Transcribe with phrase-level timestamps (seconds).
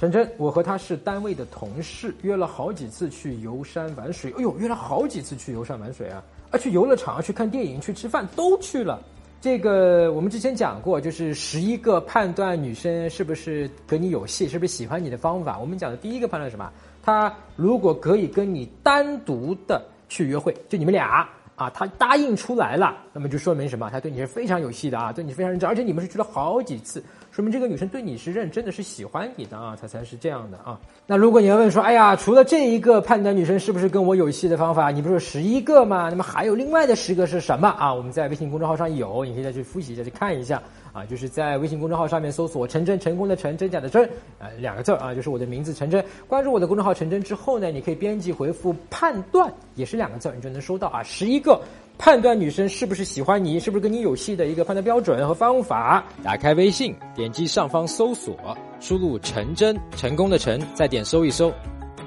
[0.00, 4.32] 陈真，我和他是单位的同事，约了好几次去游山玩水。
[4.38, 6.24] 哎呦，约了好几次去游山玩水啊！
[6.50, 8.98] 啊，去游乐场、去看电影、去吃饭都去了。
[9.42, 15.58] 这个我们之前讲过，就是十一个判断女生是不是跟你有戏、是不是喜欢你的方法。
[15.58, 16.72] 我们讲的第一个判断是什么？
[17.02, 21.28] 她如果可以跟你单独的去约会，就你们俩
[21.60, 23.90] 啊，他答应出来了，那么就说明什么？
[23.90, 27.04] 他对你是非常有戏的啊，对你非常认真，而且你们是去了好几次。
[27.30, 30.80] 说明这个女生对你是认真的，是喜欢你的啊，才才是这样的啊。
[31.06, 36.08] 那如果你要问说，哎呀，除了这一个判断女生是不是跟我有戏的方法，你不是十一个吗？
[36.08, 37.92] 那么还有另外的十个是什么啊？
[37.92, 41.04] 我们在微信公众号上有，你可以再去复习一下，去看一下啊。
[41.04, 44.04] 就是在微信公众号上面搜索“陈真”，成功的陈，真假的真，
[44.38, 46.04] 啊，两个字啊，就是我的名字陈真。
[46.26, 51.60] 关注我的公众号陈真之后呢，你可以编辑回复“判断”，也是两个字，你就能收到啊，十一个。
[51.98, 56.02] 判断女生是不是喜欢你，是不是跟你有戏的一个判断标准和方法。
[56.24, 58.34] 打开微信，点击上方搜索，
[58.80, 61.52] 输入“陈真”，成功的陈，再点搜一搜，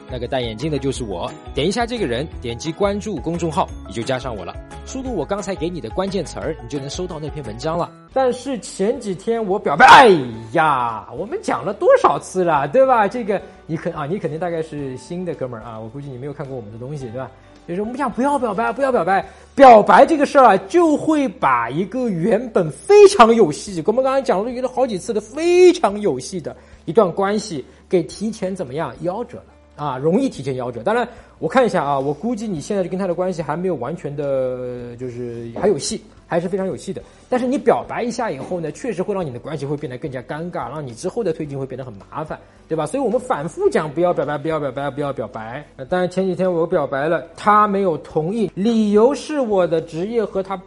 [0.09, 1.31] 那个戴眼镜的就是我。
[1.53, 4.55] 点一下这个人，点击关注公众号，你就加上我了。
[4.87, 8.02] 输入我刚才给你的关键词儿，你就能收到那篇文章了。
[8.13, 10.09] 但是前几天我表白，哎
[10.51, 13.07] 呀，我们讲了多少次了，对吧？
[13.07, 17.31] 这个你肯啊，你肯定大概是新的哥们儿啊，我估计你没有看过我们的东西，对吧？
[17.67, 26.55] 就是我们讲不要表白，不要表白，表白这个事儿啊，就会把一个原本非常有戏，我们刚才讲了约了好几次的非常有戏的
[26.85, 29.45] 一段关系，给提前怎么样夭折了
[29.75, 29.97] 啊？
[29.97, 30.81] 容易提前夭折。
[30.83, 31.07] 当然，
[31.39, 36.01] 我看一下啊，我估计你现在跟他的关系还没有完全的，就是还有戏。
[36.25, 42.87] 还是非常有戏的，但是你表白一下以后呢，确实会让你的关系会变得更加尴尬，让你之后的推进会变得很麻烦，对吧？
[42.87, 45.63] 所以我们反复讲不要表白，不要表白，不要表白。
[45.87, 50.59] 但是前几天我表白了，他没有同意，理由是我的职业和他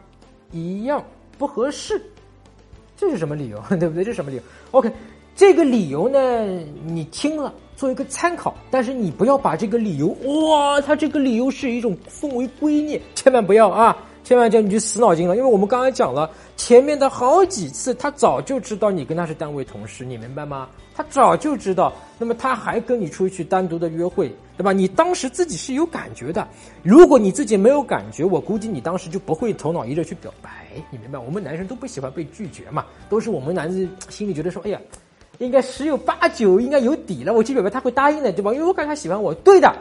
[0.52, 1.02] 一样
[1.36, 2.00] 不合适，
[2.96, 3.60] 这是什么理由？
[3.76, 4.04] 对不对？
[4.04, 4.88] 这是什么理由？OK，
[5.34, 6.46] 这个理由呢，
[6.84, 13.96] 你听了做一个参考，但是你不要把这个理由哇，他这个理由是一种奉为圭臬，千万不要啊！
[14.24, 20.68] 千万叫你去死脑筋了，因为我们刚才讲了前面的好几次，他早就知道你跟他是单位同事，你明白吗？
[20.96, 24.72] 他早就知道，那么他还跟你出去单独的约会，对吧？
[24.72, 26.48] 你当时自己是有感觉的，
[26.82, 30.50] 如果你自己没有感觉，我估计你当时就不会头脑一热去表白，
[30.90, 31.20] 你明白？
[31.20, 34.80] 我们男生都不喜欢被拒绝嘛，都是我们男人心里觉得说，哎呀，
[35.38, 38.52] 应该十有八九应该有底了，我去表白他会答应的，对吧？
[38.52, 39.72] 因为我感觉他喜欢我，对的。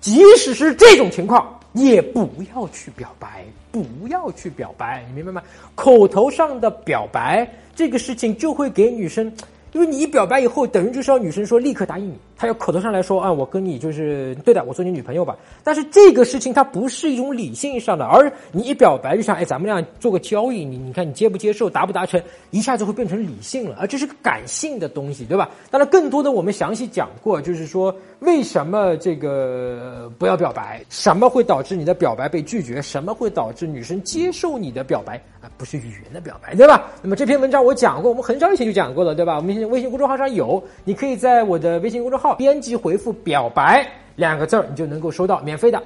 [0.00, 5.42] 即使是这种情况，也不要去表白，不要去表白，你明白吗？
[5.74, 9.30] 口头上的表白，这个事情就会给女生。
[9.72, 15.36] 因为你一表白以后，等于就是要女生说立刻答应你，他要口头上来说啊，我跟你就是对的，我做你女朋友吧。
[15.62, 22.18] 但是这个事情它不是一种理性上的，而你一表白就像哎，咱们俩做个交易，你你看你接不接受，达不达成，
[22.50, 25.50] 一下子会变成理性了，而这是个感性的东西，对吧？
[25.70, 35.50] 当然，更多的我们详细讲过，就是说为什么这个不要表白，什么会导致你的表白被拒绝，什么会导致女生接受你的表白啊？
[35.58, 36.90] 不是语言的表白，对吧？
[37.02, 39.36] 那么这篇文章我讲过，我们很早以前就讲过了，对吧？
[39.36, 39.50] 我们。
[39.50, 43.86] 微信公众号上有，你可以在我的微信公众号编辑回复“表白”
[44.16, 45.82] 两个字儿，你就能够收到免费的。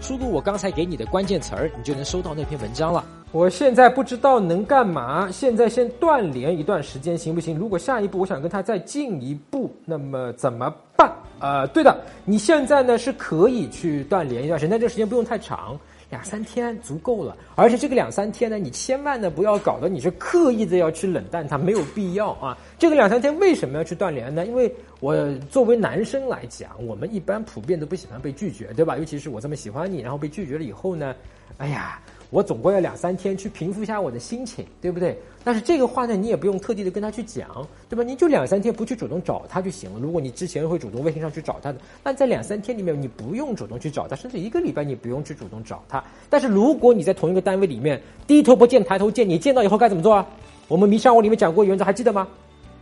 [0.00, 3.04] 输入我刚才给你的关键词儿，你就能收到那篇文章了。
[3.32, 7.56] 我现在不知道能干嘛，现在先断联一段时间行不行？
[7.56, 11.10] 如果下一步我想跟他再进一步，那么怎么办？
[11.38, 15.78] 呃，对的，你现在呢是可以去断联一段时间，但这时间不用太长。
[16.10, 22.58] 两三天足够了，而且这个两三天呢，你千万呢不要搞得你是刻意的要去冷淡他，没有必要啊。
[22.78, 24.44] 这个两三天为什么要去断联呢？
[24.44, 25.16] 因为我
[25.50, 28.98] 作为男生来讲，我们一般普遍都不喜欢被拒绝，对吧？
[28.98, 31.14] 尤其是我这么喜欢你，然后被拒绝了以后呢，
[31.58, 32.00] 哎呀。
[32.30, 35.18] 我总归要两三天去平复一下我的心情，对不对？
[35.42, 37.48] 但是这个话呢，你也不用特地的跟他去讲，
[37.88, 38.04] 对吧？
[38.04, 39.98] 你就两三天不去主动找他就行了。
[40.00, 46.02] 如果你之前会主动微信上去找他的，那在两三天里面你不用主动去找他，甚至一个礼拜你不用去主动找他。
[46.28, 50.24] 但是如果你在同一个单位里面低头不见抬头见，你见到以后该怎么做啊？
[50.68, 52.28] 我们迷上我里面讲过原则，还记得吗？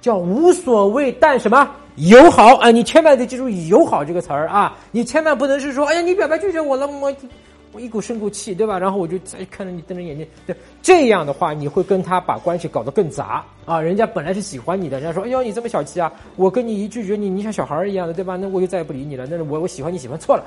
[0.03, 2.71] 叫无所谓，但什么友好啊？
[2.71, 4.77] 你千万得记住友好这个词儿啊！
[4.91, 7.11] 你千万不能是说，哎呀，你表白拒绝我了，我。
[7.73, 8.79] 我一股生股气，对吧？
[8.79, 13.81] 然后我就再看着你瞪着眼睛，对这样的话，你会跟他把关系搞得更杂啊！
[13.81, 16.13] 人家本来是喜欢你的，人家说：“哎呦，你这么小气啊！
[16.37, 18.37] 我跟你一拒绝你，你像小孩一样的，对吧？
[18.37, 19.27] 那我就再也不理你了。
[19.27, 20.45] 那我我喜欢你喜欢错了。”